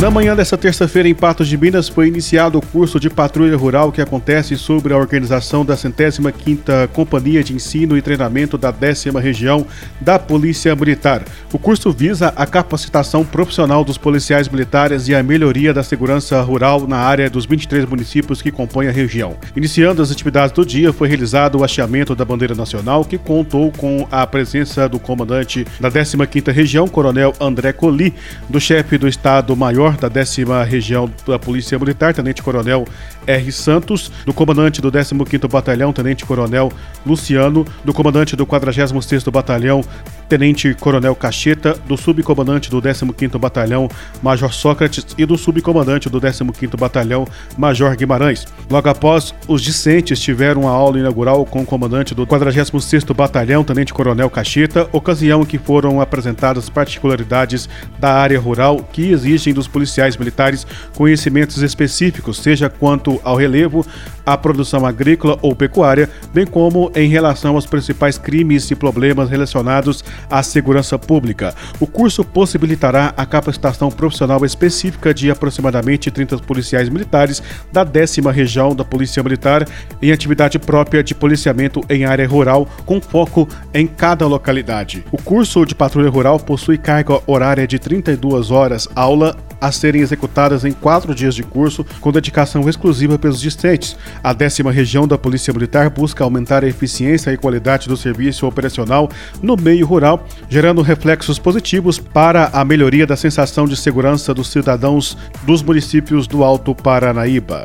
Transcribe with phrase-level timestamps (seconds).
[0.00, 3.92] Na manhã desta terça-feira, em Patos de Minas, foi iniciado o curso de patrulha rural
[3.92, 9.20] que acontece sobre a organização da centésima quinta Companhia de Ensino e Treinamento da décima
[9.20, 9.66] região
[10.00, 11.22] da Polícia Militar.
[11.52, 16.86] O curso visa a capacitação profissional dos policiais militares e a melhoria da segurança rural
[16.86, 19.36] na área dos 23 municípios que compõem a região.
[19.54, 24.08] Iniciando as atividades do dia, foi realizado o hasteamento da bandeira nacional, que contou com
[24.10, 28.14] a presença do comandante da 15 quinta região, Coronel André Coli,
[28.48, 32.86] do chefe do Estado-Maior da décima região da Polícia Militar, Tenente Coronel
[33.26, 33.52] R.
[33.52, 36.72] Santos, do comandante do 15º Batalhão, Tenente Coronel
[37.04, 39.82] Luciano, do comandante do 46º Batalhão,
[40.30, 43.88] Tenente Coronel Cacheta, do subcomandante do 15º Batalhão,
[44.22, 47.26] Major Sócrates e do subcomandante do 15º Batalhão,
[47.58, 48.46] Major Guimarães.
[48.70, 53.92] Logo após, os discentes tiveram a aula inaugural com o comandante do 46º Batalhão, Tenente
[53.92, 60.16] Coronel Cacheta, ocasião em que foram apresentadas particularidades da área rural que exigem dos policiais
[60.16, 63.84] militares conhecimentos específicos, seja quanto ao relevo,
[64.30, 70.04] à produção agrícola ou pecuária, bem como em relação aos principais crimes e problemas relacionados
[70.30, 71.52] à segurança pública.
[71.80, 78.72] O curso possibilitará a capacitação profissional específica de aproximadamente 30 policiais militares da décima região
[78.72, 79.66] da Polícia Militar
[80.00, 85.04] em atividade própria de policiamento em área rural, com foco em cada localidade.
[85.10, 90.64] O curso de patrulha rural possui carga horária de 32 horas aula a serem executadas
[90.64, 93.96] em quatro dias de curso, com dedicação exclusiva pelos discentes.
[94.22, 99.08] A décima região da Polícia Militar busca aumentar a eficiência e qualidade do serviço operacional
[99.42, 105.16] no meio rural, gerando reflexos positivos para a melhoria da sensação de segurança dos cidadãos
[105.44, 107.62] dos municípios do Alto Paranaíba.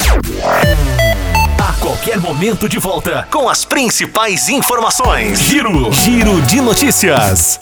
[1.60, 5.40] A qualquer momento de volta com as principais informações.
[5.40, 7.60] Giro, Giro de notícias.